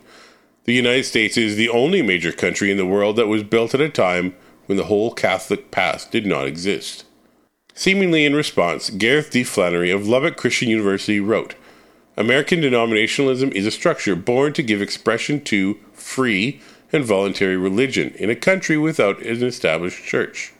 The 0.64 0.72
United 0.74 1.04
States 1.04 1.36
is 1.36 1.54
the 1.54 1.68
only 1.68 2.02
major 2.02 2.32
country 2.32 2.72
in 2.72 2.76
the 2.76 2.84
world 2.84 3.14
that 3.14 3.28
was 3.28 3.44
built 3.44 3.72
at 3.72 3.80
a 3.80 3.88
time 3.88 4.34
when 4.64 4.76
the 4.76 4.86
whole 4.86 5.14
Catholic 5.14 5.70
past 5.70 6.10
did 6.10 6.26
not 6.26 6.48
exist. 6.48 7.04
Seemingly 7.72 8.24
in 8.24 8.34
response, 8.34 8.90
Gareth 8.90 9.30
D. 9.30 9.44
Flannery 9.44 9.92
of 9.92 10.08
Lubbock 10.08 10.36
Christian 10.36 10.68
University 10.68 11.20
wrote 11.20 11.54
American 12.16 12.62
denominationalism 12.62 13.52
is 13.52 13.64
a 13.64 13.70
structure 13.70 14.16
born 14.16 14.52
to 14.54 14.62
give 14.64 14.82
expression 14.82 15.40
to 15.44 15.78
free 15.92 16.60
and 16.92 17.04
voluntary 17.04 17.56
religion 17.56 18.10
in 18.16 18.28
a 18.28 18.34
country 18.34 18.76
without 18.76 19.22
an 19.22 19.44
established 19.44 20.02
church. 20.02 20.52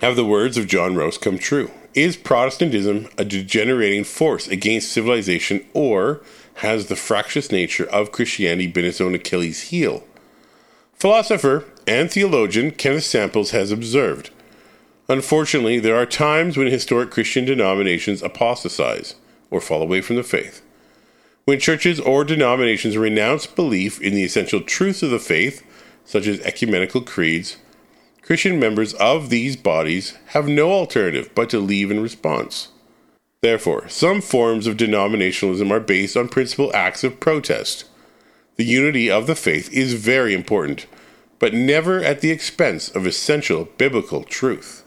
Have 0.00 0.16
the 0.16 0.24
words 0.24 0.56
of 0.56 0.66
John 0.66 0.96
Rouse 0.96 1.16
come 1.16 1.38
true? 1.38 1.70
Is 1.94 2.16
Protestantism 2.16 3.08
a 3.16 3.24
degenerating 3.24 4.02
force 4.02 4.48
against 4.48 4.90
civilization, 4.90 5.64
or 5.72 6.20
has 6.54 6.86
the 6.86 6.96
fractious 6.96 7.52
nature 7.52 7.86
of 7.86 8.10
Christianity 8.10 8.66
been 8.66 8.84
its 8.84 9.00
own 9.00 9.14
Achilles 9.14 9.70
heel? 9.70 10.02
Philosopher 10.94 11.64
and 11.86 12.10
theologian 12.10 12.72
Kenneth 12.72 13.04
Samples 13.04 13.52
has 13.52 13.70
observed 13.70 14.30
Unfortunately, 15.08 15.78
there 15.78 15.96
are 15.96 16.06
times 16.06 16.56
when 16.56 16.66
historic 16.66 17.12
Christian 17.12 17.44
denominations 17.44 18.20
apostatize 18.20 19.14
or 19.50 19.60
fall 19.60 19.80
away 19.80 20.00
from 20.00 20.16
the 20.16 20.24
faith. 20.24 20.60
When 21.44 21.60
churches 21.60 22.00
or 22.00 22.24
denominations 22.24 22.96
renounce 22.96 23.46
belief 23.46 24.00
in 24.00 24.14
the 24.14 24.24
essential 24.24 24.60
truths 24.60 25.04
of 25.04 25.10
the 25.10 25.18
faith, 25.20 25.62
such 26.04 26.26
as 26.26 26.40
ecumenical 26.40 27.02
creeds, 27.02 27.58
Christian 28.24 28.58
members 28.58 28.94
of 28.94 29.28
these 29.28 29.54
bodies 29.54 30.16
have 30.28 30.48
no 30.48 30.70
alternative 30.70 31.28
but 31.34 31.50
to 31.50 31.58
leave 31.58 31.90
in 31.90 32.00
response. 32.00 32.68
Therefore, 33.42 33.86
some 33.90 34.22
forms 34.22 34.66
of 34.66 34.78
denominationalism 34.78 35.70
are 35.70 35.80
based 35.80 36.16
on 36.16 36.28
principal 36.28 36.74
acts 36.74 37.04
of 37.04 37.20
protest. 37.20 37.84
The 38.56 38.64
unity 38.64 39.10
of 39.10 39.26
the 39.26 39.34
faith 39.34 39.70
is 39.70 39.92
very 39.92 40.32
important, 40.32 40.86
but 41.38 41.52
never 41.52 42.02
at 42.02 42.22
the 42.22 42.30
expense 42.30 42.88
of 42.88 43.06
essential 43.06 43.68
biblical 43.76 44.24
truth. 44.24 44.84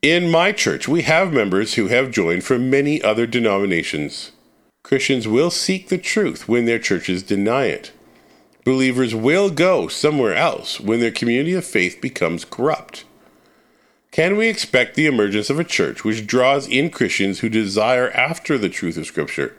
In 0.00 0.30
my 0.30 0.50
church, 0.50 0.88
we 0.88 1.02
have 1.02 1.34
members 1.34 1.74
who 1.74 1.88
have 1.88 2.10
joined 2.10 2.44
from 2.44 2.70
many 2.70 3.02
other 3.02 3.26
denominations. 3.26 4.32
Christians 4.82 5.28
will 5.28 5.50
seek 5.50 5.88
the 5.88 5.98
truth 5.98 6.48
when 6.48 6.64
their 6.64 6.78
churches 6.78 7.22
deny 7.22 7.66
it. 7.66 7.92
Believers 8.64 9.14
will 9.14 9.50
go 9.50 9.88
somewhere 9.88 10.34
else 10.34 10.80
when 10.80 11.00
their 11.00 11.10
community 11.10 11.52
of 11.52 11.66
faith 11.66 12.00
becomes 12.00 12.46
corrupt. 12.46 13.04
Can 14.10 14.36
we 14.36 14.48
expect 14.48 14.94
the 14.94 15.06
emergence 15.06 15.50
of 15.50 15.60
a 15.60 15.64
church 15.64 16.02
which 16.02 16.26
draws 16.26 16.66
in 16.66 16.88
Christians 16.88 17.40
who 17.40 17.48
desire 17.48 18.10
after 18.12 18.56
the 18.56 18.68
truth 18.70 18.96
of 18.96 19.06
Scripture? 19.06 19.54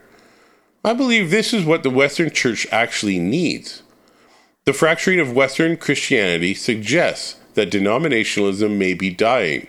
I 0.84 0.94
believe 0.94 1.30
this 1.30 1.54
is 1.54 1.66
what 1.66 1.84
the 1.84 1.90
Western 1.90 2.32
church 2.32 2.66
actually 2.72 3.20
needs. 3.20 3.84
The 4.66 4.74
fracturing 4.74 5.20
of 5.20 5.34
Western 5.34 5.78
Christianity 5.78 6.56
suggests 6.56 7.36
that 7.54 7.70
denominationalism 7.70 8.78
may 8.78 8.94
be 8.94 9.12
dying, 9.12 9.68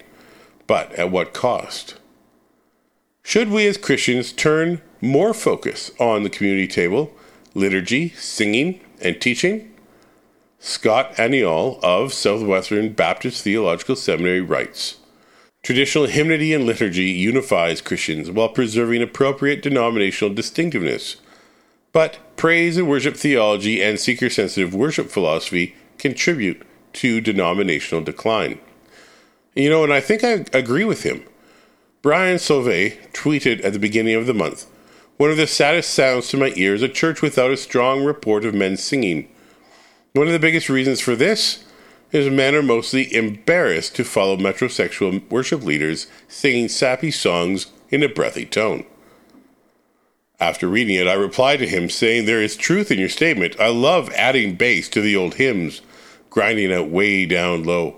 but 0.66 0.92
at 0.92 1.10
what 1.10 1.34
cost? 1.34 1.96
Should 3.22 3.50
we 3.50 3.66
as 3.66 3.76
Christians 3.76 4.32
turn 4.32 4.80
more 5.00 5.34
focus 5.34 5.90
on 5.98 6.22
the 6.22 6.30
community 6.30 6.68
table, 6.68 7.12
liturgy, 7.54 8.10
singing, 8.10 8.80
and 9.00 9.20
teaching? 9.20 9.72
Scott 10.58 11.14
Aniol 11.16 11.82
of 11.82 12.12
Southwestern 12.12 12.92
Baptist 12.92 13.42
Theological 13.42 13.96
Seminary 13.96 14.40
writes 14.40 14.96
Traditional 15.62 16.06
hymnody 16.06 16.54
and 16.54 16.64
liturgy 16.64 17.06
unifies 17.06 17.80
Christians 17.80 18.30
while 18.30 18.48
preserving 18.48 19.02
appropriate 19.02 19.62
denominational 19.62 20.32
distinctiveness. 20.32 21.16
But 21.92 22.18
praise 22.36 22.76
and 22.76 22.88
worship 22.88 23.16
theology 23.16 23.82
and 23.82 23.98
seeker 23.98 24.30
sensitive 24.30 24.74
worship 24.74 25.10
philosophy 25.10 25.74
contribute 25.98 26.62
to 26.92 27.20
denominational 27.20 28.04
decline. 28.04 28.60
You 29.54 29.70
know, 29.70 29.82
and 29.82 29.92
I 29.92 30.00
think 30.00 30.22
I 30.22 30.44
agree 30.52 30.84
with 30.84 31.02
him. 31.02 31.24
Brian 32.02 32.36
Sauvé 32.36 33.10
tweeted 33.12 33.64
at 33.64 33.72
the 33.72 33.78
beginning 33.78 34.14
of 34.14 34.26
the 34.26 34.34
month 34.34 34.66
one 35.16 35.30
of 35.30 35.36
the 35.38 35.46
saddest 35.46 35.94
sounds 35.94 36.28
to 36.28 36.36
my 36.36 36.52
ears 36.56 36.82
is 36.82 36.90
a 36.90 36.92
church 36.92 37.22
without 37.22 37.50
a 37.50 37.56
strong 37.56 38.04
report 38.04 38.44
of 38.44 38.54
men 38.54 38.76
singing. 38.76 39.28
One 40.12 40.26
of 40.26 40.32
the 40.32 40.38
biggest 40.38 40.68
reasons 40.68 41.00
for 41.00 41.16
this 41.16 41.64
is 42.12 42.30
men 42.30 42.54
are 42.54 42.62
mostly 42.62 43.14
embarrassed 43.14 43.96
to 43.96 44.04
follow 44.04 44.36
metrosexual 44.36 45.28
worship 45.30 45.62
leaders 45.62 46.06
singing 46.28 46.68
sappy 46.68 47.10
songs 47.10 47.66
in 47.88 48.02
a 48.02 48.08
breathy 48.08 48.44
tone. 48.44 48.84
After 50.38 50.68
reading 50.68 50.96
it, 50.96 51.08
I 51.08 51.14
replied 51.14 51.60
to 51.60 51.66
him 51.66 51.88
saying, 51.88 52.26
There 52.26 52.42
is 52.42 52.56
truth 52.56 52.90
in 52.90 52.98
your 52.98 53.08
statement. 53.08 53.58
I 53.58 53.68
love 53.68 54.10
adding 54.12 54.56
bass 54.56 54.86
to 54.90 55.00
the 55.00 55.16
old 55.16 55.34
hymns, 55.34 55.80
grinding 56.28 56.72
out 56.72 56.90
way 56.90 57.24
down 57.24 57.64
low. 57.64 57.96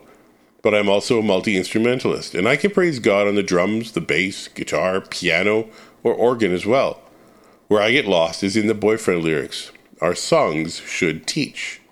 But 0.63 0.75
I'm 0.75 0.89
also 0.89 1.19
a 1.19 1.23
multi 1.23 1.57
instrumentalist, 1.57 2.35
and 2.35 2.49
I 2.49 2.57
can 2.57 2.71
praise 2.71 3.01
God 3.01 3.27
on 3.27 3.35
the 3.35 3.43
drums, 3.43 3.93
the 3.93 4.01
bass, 4.01 4.47
guitar, 4.47 5.01
piano, 5.01 5.69
or 6.05 6.15
organ 6.15 6.53
as 6.53 6.65
well. 6.65 7.01
Where 7.69 7.83
I 7.83 7.93
get 7.93 8.07
lost 8.07 8.43
is 8.43 8.57
in 8.57 8.67
the 8.67 8.75
boyfriend 8.75 9.23
lyrics. 9.23 9.73
Our 10.01 10.15
songs 10.15 10.79
should 10.79 11.27
teach. 11.27 11.83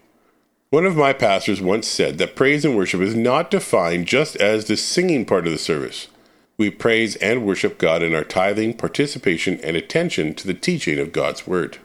One 0.71 0.87
of 0.87 0.97
my 0.97 1.13
pastors 1.13 1.61
once 1.61 1.87
said 1.87 2.17
that 2.17 2.35
praise 2.35 2.65
and 2.65 2.75
worship 2.75 3.03
is 3.03 3.15
not 3.15 3.51
defined 3.51 4.07
just 4.07 4.37
as 4.37 4.65
the 4.65 4.79
singing 4.79 5.27
part 5.27 5.47
of 5.47 5.53
the 5.53 5.59
service. 5.59 6.09
We 6.57 6.71
praise 6.71 7.17
and 7.17 7.45
worship 7.45 7.77
God 7.77 8.03
in 8.03 8.15
our 8.15 8.25
tithing, 8.25 8.79
participation, 8.79 9.61
and 9.63 9.77
attention 9.77 10.33
to 10.37 10.47
the 10.47 10.55
teaching 10.55 10.99
of 10.99 11.13
God's 11.13 11.47
Word. 11.47 11.77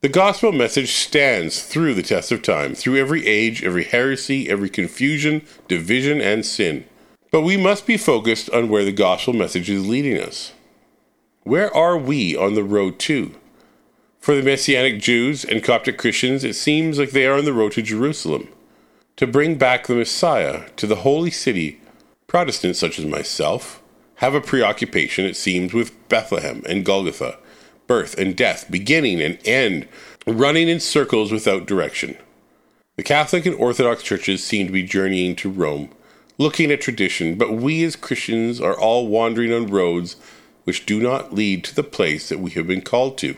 The 0.00 0.08
gospel 0.08 0.50
message 0.50 0.90
stands 0.90 1.62
through 1.62 1.94
the 1.94 2.02
test 2.02 2.32
of 2.32 2.42
time, 2.42 2.74
through 2.74 2.96
every 2.96 3.24
age, 3.24 3.62
every 3.62 3.84
heresy, 3.84 4.50
every 4.50 4.68
confusion, 4.68 5.42
division, 5.68 6.20
and 6.20 6.44
sin. 6.44 6.84
But 7.30 7.42
we 7.42 7.56
must 7.56 7.86
be 7.86 7.96
focused 7.96 8.50
on 8.50 8.68
where 8.68 8.84
the 8.84 8.90
gospel 8.90 9.32
message 9.32 9.70
is 9.70 9.86
leading 9.86 10.20
us. 10.20 10.52
Where 11.46 11.72
are 11.76 11.96
we 11.96 12.36
on 12.36 12.54
the 12.54 12.64
road 12.64 12.98
to? 12.98 13.32
For 14.18 14.34
the 14.34 14.42
Messianic 14.42 15.00
Jews 15.00 15.44
and 15.44 15.62
Coptic 15.62 15.96
Christians, 15.96 16.42
it 16.42 16.56
seems 16.56 16.98
like 16.98 17.12
they 17.12 17.24
are 17.24 17.38
on 17.38 17.44
the 17.44 17.52
road 17.52 17.70
to 17.74 17.82
Jerusalem. 17.82 18.48
To 19.14 19.28
bring 19.28 19.54
back 19.54 19.86
the 19.86 19.94
Messiah 19.94 20.68
to 20.74 20.88
the 20.88 20.96
holy 20.96 21.30
city, 21.30 21.80
Protestants 22.26 22.80
such 22.80 22.98
as 22.98 23.04
myself 23.04 23.80
have 24.16 24.34
a 24.34 24.40
preoccupation, 24.40 25.24
it 25.24 25.36
seems, 25.36 25.72
with 25.72 26.08
Bethlehem 26.08 26.64
and 26.68 26.84
Golgotha, 26.84 27.38
birth 27.86 28.18
and 28.18 28.36
death, 28.36 28.68
beginning 28.68 29.22
and 29.22 29.38
end, 29.44 29.86
running 30.26 30.68
in 30.68 30.80
circles 30.80 31.30
without 31.30 31.64
direction. 31.64 32.16
The 32.96 33.04
Catholic 33.04 33.46
and 33.46 33.54
Orthodox 33.54 34.02
churches 34.02 34.42
seem 34.42 34.66
to 34.66 34.72
be 34.72 34.82
journeying 34.82 35.36
to 35.36 35.48
Rome, 35.48 35.90
looking 36.38 36.72
at 36.72 36.80
tradition, 36.80 37.38
but 37.38 37.52
we 37.52 37.84
as 37.84 37.94
Christians 37.94 38.60
are 38.60 38.76
all 38.76 39.06
wandering 39.06 39.52
on 39.52 39.68
roads 39.68 40.16
which 40.66 40.84
do 40.84 41.00
not 41.00 41.32
lead 41.32 41.62
to 41.62 41.72
the 41.72 41.84
place 41.84 42.28
that 42.28 42.40
we 42.40 42.50
have 42.50 42.66
been 42.66 42.82
called 42.82 43.16
to. 43.16 43.36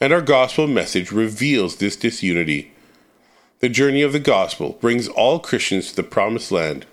And 0.00 0.10
our 0.10 0.22
gospel 0.22 0.66
message 0.66 1.12
reveals 1.12 1.76
this 1.76 1.96
disunity. 1.96 2.72
The 3.60 3.68
journey 3.68 4.00
of 4.00 4.14
the 4.14 4.18
gospel 4.18 4.78
brings 4.80 5.06
all 5.06 5.38
Christians 5.38 5.90
to 5.90 5.96
the 5.96 6.02
promised 6.02 6.50
land. 6.50 6.86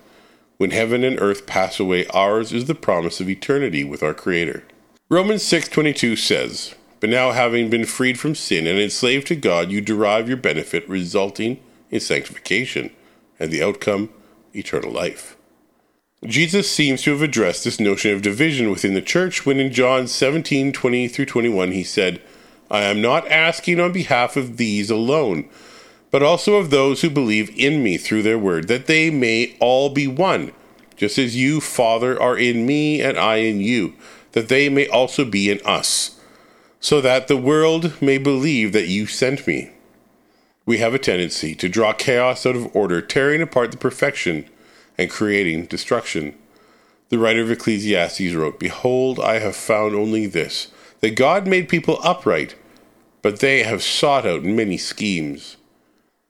When 0.58 0.70
heaven 0.70 1.02
and 1.02 1.18
earth 1.18 1.46
pass 1.46 1.80
away, 1.80 2.06
ours 2.08 2.52
is 2.52 2.66
the 2.66 2.74
promise 2.74 3.20
of 3.20 3.28
eternity 3.30 3.84
with 3.84 4.02
our 4.02 4.12
Creator. 4.12 4.64
Romans 5.08 5.42
6:22 5.42 6.14
says, 6.14 6.74
"But 7.00 7.08
now 7.08 7.32
having 7.32 7.70
been 7.70 7.86
freed 7.86 8.20
from 8.20 8.34
sin 8.34 8.66
and 8.66 8.78
enslaved 8.78 9.26
to 9.28 9.34
God, 9.34 9.72
you 9.72 9.80
derive 9.80 10.28
your 10.28 10.36
benefit 10.36 10.86
resulting 10.86 11.58
in 11.90 12.00
sanctification, 12.00 12.90
and 13.40 13.50
the 13.50 13.62
outcome 13.62 14.10
eternal 14.54 14.92
life." 14.92 15.36
Jesus 16.26 16.70
seems 16.70 17.02
to 17.02 17.10
have 17.10 17.20
addressed 17.20 17.64
this 17.64 17.78
notion 17.78 18.14
of 18.14 18.22
division 18.22 18.70
within 18.70 18.94
the 18.94 19.02
church 19.02 19.44
when 19.44 19.60
in 19.60 19.70
John 19.70 20.06
17 20.06 20.72
20 20.72 21.08
through 21.08 21.26
21 21.26 21.72
he 21.72 21.84
said, 21.84 22.22
I 22.70 22.84
am 22.84 23.02
not 23.02 23.30
asking 23.30 23.78
on 23.78 23.92
behalf 23.92 24.34
of 24.34 24.56
these 24.56 24.90
alone, 24.90 25.46
but 26.10 26.22
also 26.22 26.54
of 26.54 26.70
those 26.70 27.02
who 27.02 27.10
believe 27.10 27.50
in 27.58 27.82
me 27.82 27.98
through 27.98 28.22
their 28.22 28.38
word, 28.38 28.68
that 28.68 28.86
they 28.86 29.10
may 29.10 29.54
all 29.60 29.90
be 29.90 30.06
one, 30.06 30.52
just 30.96 31.18
as 31.18 31.36
you, 31.36 31.60
Father, 31.60 32.20
are 32.20 32.38
in 32.38 32.64
me 32.64 33.02
and 33.02 33.18
I 33.18 33.36
in 33.36 33.60
you, 33.60 33.92
that 34.32 34.48
they 34.48 34.70
may 34.70 34.88
also 34.88 35.26
be 35.26 35.50
in 35.50 35.60
us, 35.66 36.18
so 36.80 37.02
that 37.02 37.28
the 37.28 37.36
world 37.36 38.00
may 38.00 38.16
believe 38.16 38.72
that 38.72 38.88
you 38.88 39.06
sent 39.06 39.46
me. 39.46 39.72
We 40.64 40.78
have 40.78 40.94
a 40.94 40.98
tendency 40.98 41.54
to 41.56 41.68
draw 41.68 41.92
chaos 41.92 42.46
out 42.46 42.56
of 42.56 42.74
order, 42.74 43.02
tearing 43.02 43.42
apart 43.42 43.72
the 43.72 43.76
perfection 43.76 44.48
and 44.98 45.10
creating 45.10 45.66
destruction. 45.66 46.36
The 47.08 47.18
writer 47.18 47.42
of 47.42 47.50
Ecclesiastes 47.50 48.34
wrote, 48.34 48.58
Behold, 48.58 49.20
I 49.20 49.38
have 49.38 49.56
found 49.56 49.94
only 49.94 50.26
this, 50.26 50.68
that 51.00 51.16
God 51.16 51.46
made 51.46 51.68
people 51.68 51.98
upright, 52.02 52.54
but 53.22 53.40
they 53.40 53.62
have 53.62 53.82
sought 53.82 54.26
out 54.26 54.42
many 54.42 54.76
schemes. 54.78 55.56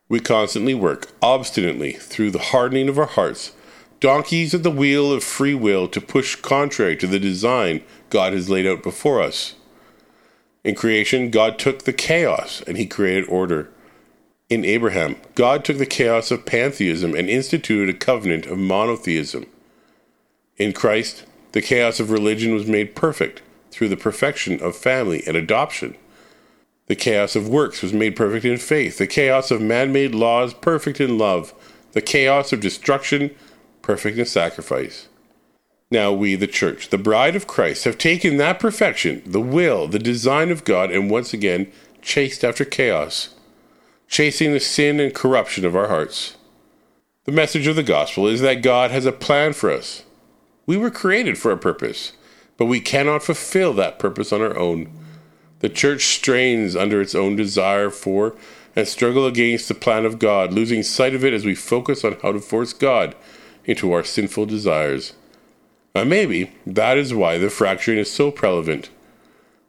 We 0.08 0.20
constantly 0.20 0.74
work 0.74 1.12
obstinately 1.22 1.92
through 1.92 2.30
the 2.30 2.38
hardening 2.38 2.88
of 2.88 2.98
our 2.98 3.06
hearts, 3.06 3.52
donkeys 4.00 4.54
at 4.54 4.62
the 4.62 4.70
wheel 4.70 5.12
of 5.12 5.24
free 5.24 5.54
will 5.54 5.88
to 5.88 6.00
push 6.00 6.36
contrary 6.36 6.96
to 6.96 7.06
the 7.06 7.18
design 7.18 7.82
God 8.10 8.32
has 8.32 8.50
laid 8.50 8.66
out 8.66 8.82
before 8.82 9.22
us. 9.22 9.54
In 10.62 10.74
creation, 10.74 11.30
God 11.30 11.58
took 11.58 11.82
the 11.82 11.92
chaos 11.92 12.62
and 12.66 12.76
he 12.76 12.86
created 12.86 13.28
order. 13.28 13.70
In 14.50 14.64
Abraham, 14.64 15.16
God 15.34 15.64
took 15.64 15.78
the 15.78 15.86
chaos 15.86 16.30
of 16.30 16.44
pantheism 16.44 17.14
and 17.14 17.30
instituted 17.30 17.88
a 17.88 17.98
covenant 17.98 18.46
of 18.46 18.58
monotheism. 18.58 19.46
In 20.58 20.72
Christ, 20.72 21.24
the 21.52 21.62
chaos 21.62 21.98
of 21.98 22.10
religion 22.10 22.52
was 22.52 22.66
made 22.66 22.94
perfect 22.94 23.40
through 23.70 23.88
the 23.88 23.96
perfection 23.96 24.60
of 24.62 24.76
family 24.76 25.22
and 25.26 25.36
adoption. 25.36 25.96
The 26.86 26.94
chaos 26.94 27.34
of 27.34 27.48
works 27.48 27.80
was 27.80 27.94
made 27.94 28.16
perfect 28.16 28.44
in 28.44 28.58
faith, 28.58 28.98
the 28.98 29.06
chaos 29.06 29.50
of 29.50 29.62
man 29.62 29.92
made 29.92 30.14
laws 30.14 30.52
perfect 30.52 31.00
in 31.00 31.16
love, 31.16 31.54
the 31.92 32.02
chaos 32.02 32.52
of 32.52 32.60
destruction 32.60 33.34
perfect 33.80 34.18
in 34.18 34.26
sacrifice. 34.26 35.08
Now 35.90 36.12
we, 36.12 36.34
the 36.34 36.46
church, 36.46 36.90
the 36.90 36.98
bride 36.98 37.34
of 37.34 37.46
Christ, 37.46 37.84
have 37.84 37.96
taken 37.96 38.36
that 38.36 38.60
perfection, 38.60 39.22
the 39.24 39.40
will, 39.40 39.88
the 39.88 39.98
design 39.98 40.50
of 40.50 40.64
God, 40.64 40.90
and 40.90 41.10
once 41.10 41.32
again 41.32 41.72
chased 42.02 42.44
after 42.44 42.64
chaos, 42.64 43.33
chasing 44.14 44.52
the 44.52 44.60
sin 44.60 45.00
and 45.00 45.12
corruption 45.12 45.64
of 45.64 45.74
our 45.74 45.88
hearts. 45.88 46.36
The 47.24 47.32
message 47.32 47.66
of 47.66 47.74
the 47.74 47.82
gospel 47.82 48.28
is 48.28 48.40
that 48.42 48.62
God 48.62 48.92
has 48.92 49.06
a 49.06 49.10
plan 49.10 49.54
for 49.54 49.72
us. 49.72 50.04
We 50.66 50.76
were 50.76 50.92
created 50.92 51.36
for 51.36 51.50
a 51.50 51.58
purpose, 51.58 52.12
but 52.56 52.66
we 52.66 52.78
cannot 52.78 53.24
fulfill 53.24 53.72
that 53.72 53.98
purpose 53.98 54.32
on 54.32 54.40
our 54.40 54.56
own. 54.56 54.88
The 55.58 55.68
church 55.68 56.04
strains 56.04 56.76
under 56.76 57.00
its 57.00 57.16
own 57.16 57.34
desire 57.34 57.90
for 57.90 58.36
and 58.76 58.86
struggle 58.86 59.26
against 59.26 59.66
the 59.66 59.74
plan 59.74 60.04
of 60.04 60.20
God, 60.20 60.52
losing 60.52 60.84
sight 60.84 61.16
of 61.16 61.24
it 61.24 61.34
as 61.34 61.44
we 61.44 61.56
focus 61.56 62.04
on 62.04 62.16
how 62.22 62.30
to 62.30 62.38
force 62.38 62.72
God 62.72 63.16
into 63.64 63.90
our 63.90 64.04
sinful 64.04 64.46
desires. 64.46 65.14
And 65.92 66.08
maybe 66.08 66.52
that 66.64 66.98
is 66.98 67.12
why 67.12 67.38
the 67.38 67.50
fracturing 67.50 67.98
is 67.98 68.12
so 68.12 68.30
prevalent. 68.30 68.90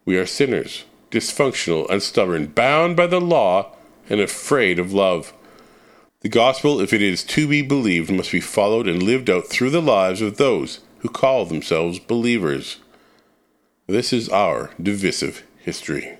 We 0.05 0.17
are 0.17 0.27
sinners, 0.27 0.85
dysfunctional 1.09 1.89
and 1.89 2.03
stubborn, 2.03 2.45
bound 2.45 2.95
by 2.95 3.07
the 3.07 3.19
law 3.19 3.71
and 4.09 4.19
afraid 4.19 4.79
of 4.79 4.93
love. 4.93 5.33
The 6.21 6.29
gospel, 6.29 6.79
if 6.79 6.91
it 6.93 7.01
is 7.01 7.23
to 7.25 7.47
be 7.47 7.61
believed, 7.61 8.11
must 8.11 8.31
be 8.31 8.41
followed 8.41 8.87
and 8.87 9.03
lived 9.03 9.29
out 9.29 9.47
through 9.47 9.69
the 9.69 9.81
lives 9.81 10.21
of 10.21 10.37
those 10.37 10.79
who 10.99 11.09
call 11.09 11.45
themselves 11.45 11.99
believers. 11.99 12.77
This 13.87 14.11
is 14.11 14.29
our 14.29 14.71
divisive 14.81 15.43
history. 15.59 16.17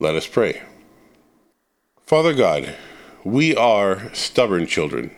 Let 0.00 0.16
us 0.16 0.26
pray. 0.26 0.62
Father 2.04 2.34
God, 2.34 2.74
we 3.22 3.54
are 3.54 4.12
stubborn 4.12 4.66
children. 4.66 5.12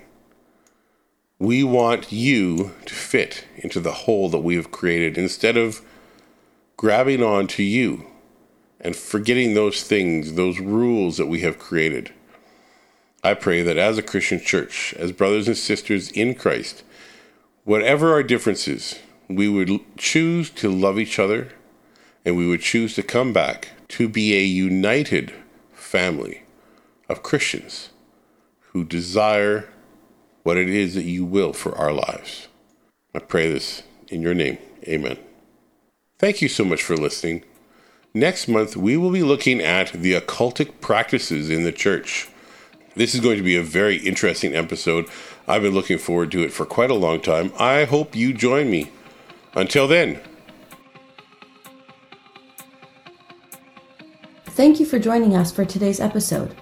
We 1.38 1.64
want 1.64 2.12
you 2.12 2.72
to 2.84 2.94
fit 2.94 3.46
into 3.56 3.80
the 3.80 3.92
hole 3.92 4.28
that 4.28 4.40
we 4.40 4.56
have 4.56 4.70
created 4.70 5.16
instead 5.16 5.56
of 5.56 5.80
grabbing 6.76 7.22
on 7.22 7.46
to 7.46 7.62
you 7.62 8.06
and 8.82 8.94
forgetting 8.96 9.54
those 9.54 9.84
things, 9.84 10.34
those 10.34 10.58
rules 10.58 11.16
that 11.16 11.26
we 11.26 11.40
have 11.40 11.58
created. 11.58 12.12
I 13.24 13.34
pray 13.34 13.62
that 13.62 13.78
as 13.78 13.96
a 13.96 14.02
Christian 14.02 14.40
church, 14.40 14.92
as 14.98 15.12
brothers 15.12 15.46
and 15.46 15.56
sisters 15.56 16.10
in 16.10 16.34
Christ, 16.34 16.82
whatever 17.64 18.12
our 18.12 18.24
differences, 18.24 18.98
we 19.28 19.48
would 19.48 19.70
choose 19.96 20.50
to 20.50 20.68
love 20.68 20.98
each 20.98 21.18
other 21.18 21.52
and 22.24 22.36
we 22.36 22.46
would 22.46 22.60
choose 22.60 22.94
to 22.96 23.02
come 23.02 23.32
back 23.32 23.68
to 23.88 24.08
be 24.08 24.36
a 24.36 24.44
united 24.44 25.32
family 25.72 26.42
of 27.08 27.22
Christians 27.22 27.90
who 28.72 28.84
desire 28.84 29.68
what 30.42 30.56
it 30.56 30.68
is 30.68 30.94
that 30.94 31.04
you 31.04 31.24
will 31.24 31.52
for 31.52 31.76
our 31.76 31.92
lives. 31.92 32.48
I 33.14 33.20
pray 33.20 33.50
this 33.50 33.84
in 34.08 34.22
your 34.22 34.34
name. 34.34 34.58
Amen. 34.88 35.18
Thank 36.18 36.42
you 36.42 36.48
so 36.48 36.64
much 36.64 36.82
for 36.82 36.96
listening. 36.96 37.44
Next 38.14 38.46
month, 38.46 38.76
we 38.76 38.96
will 38.98 39.10
be 39.10 39.22
looking 39.22 39.62
at 39.62 39.92
the 39.92 40.12
occultic 40.12 40.80
practices 40.80 41.48
in 41.48 41.64
the 41.64 41.72
church. 41.72 42.28
This 42.94 43.14
is 43.14 43.20
going 43.20 43.38
to 43.38 43.42
be 43.42 43.56
a 43.56 43.62
very 43.62 43.96
interesting 43.96 44.54
episode. 44.54 45.08
I've 45.48 45.62
been 45.62 45.72
looking 45.72 45.96
forward 45.96 46.30
to 46.32 46.42
it 46.42 46.52
for 46.52 46.66
quite 46.66 46.90
a 46.90 46.94
long 46.94 47.22
time. 47.22 47.52
I 47.58 47.84
hope 47.84 48.14
you 48.14 48.34
join 48.34 48.70
me. 48.70 48.90
Until 49.54 49.88
then, 49.88 50.20
Thank 54.54 54.78
you 54.78 54.84
for 54.84 54.98
joining 54.98 55.34
us 55.34 55.50
for 55.50 55.64
today's 55.64 55.98
episode. 55.98 56.54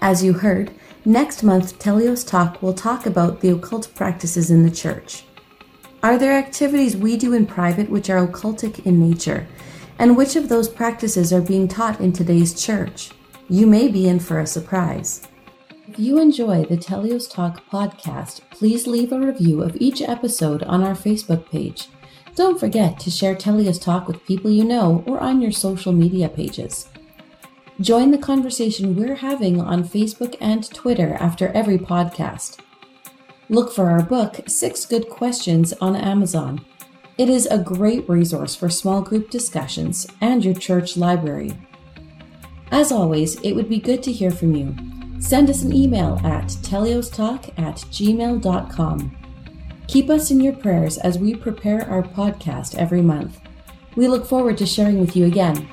As 0.00 0.24
you 0.24 0.32
heard, 0.32 0.72
next 1.04 1.42
month 1.42 1.78
Teleios 1.78 2.26
Talk 2.26 2.62
will 2.62 2.72
talk 2.72 3.04
about 3.04 3.42
the 3.42 3.50
occult 3.50 3.94
practices 3.94 4.50
in 4.50 4.62
the 4.62 4.70
church. 4.70 5.24
Are 6.02 6.16
there 6.16 6.32
activities 6.32 6.96
we 6.96 7.18
do 7.18 7.34
in 7.34 7.44
private 7.44 7.90
which 7.90 8.08
are 8.08 8.26
occultic 8.26 8.86
in 8.86 8.98
nature? 8.98 9.46
And 9.98 10.16
which 10.16 10.36
of 10.36 10.48
those 10.48 10.68
practices 10.68 11.32
are 11.32 11.40
being 11.40 11.68
taught 11.68 12.00
in 12.00 12.12
today's 12.12 12.60
church? 12.60 13.10
You 13.48 13.66
may 13.66 13.88
be 13.88 14.08
in 14.08 14.18
for 14.18 14.40
a 14.40 14.46
surprise. 14.46 15.28
If 15.86 15.98
you 15.98 16.18
enjoy 16.18 16.64
the 16.64 16.76
Teleios 16.76 17.30
Talk 17.30 17.68
podcast, 17.70 18.40
please 18.50 18.86
leave 18.86 19.12
a 19.12 19.20
review 19.20 19.62
of 19.62 19.76
each 19.76 20.02
episode 20.02 20.62
on 20.64 20.82
our 20.82 20.94
Facebook 20.94 21.48
page. 21.50 21.88
Don't 22.34 22.58
forget 22.58 22.98
to 23.00 23.10
share 23.10 23.36
Teleios 23.36 23.80
Talk 23.80 24.08
with 24.08 24.26
people 24.26 24.50
you 24.50 24.64
know 24.64 25.04
or 25.06 25.20
on 25.20 25.40
your 25.40 25.52
social 25.52 25.92
media 25.92 26.28
pages. 26.28 26.88
Join 27.80 28.10
the 28.10 28.18
conversation 28.18 28.96
we're 28.96 29.16
having 29.16 29.60
on 29.60 29.84
Facebook 29.84 30.36
and 30.40 30.68
Twitter 30.72 31.14
after 31.20 31.48
every 31.48 31.78
podcast. 31.78 32.58
Look 33.48 33.72
for 33.72 33.90
our 33.90 34.02
book, 34.02 34.40
Six 34.48 34.86
Good 34.86 35.08
Questions, 35.08 35.72
on 35.80 35.94
Amazon. 35.94 36.64
It 37.16 37.28
is 37.28 37.46
a 37.46 37.58
great 37.58 38.08
resource 38.08 38.56
for 38.56 38.68
small 38.68 39.00
group 39.00 39.30
discussions 39.30 40.04
and 40.20 40.44
your 40.44 40.54
church 40.54 40.96
library. 40.96 41.52
As 42.72 42.90
always, 42.90 43.36
it 43.42 43.52
would 43.52 43.68
be 43.68 43.78
good 43.78 44.02
to 44.02 44.12
hear 44.12 44.32
from 44.32 44.56
you. 44.56 44.74
Send 45.20 45.48
us 45.48 45.62
an 45.62 45.72
email 45.72 46.20
at 46.24 46.46
teleiostalk 46.48 47.56
at 47.56 47.76
gmail.com. 47.76 49.16
Keep 49.86 50.10
us 50.10 50.30
in 50.32 50.40
your 50.40 50.54
prayers 50.54 50.98
as 50.98 51.18
we 51.18 51.36
prepare 51.36 51.88
our 51.88 52.02
podcast 52.02 52.74
every 52.74 53.02
month. 53.02 53.40
We 53.94 54.08
look 54.08 54.26
forward 54.26 54.58
to 54.58 54.66
sharing 54.66 54.98
with 54.98 55.14
you 55.14 55.26
again. 55.26 55.68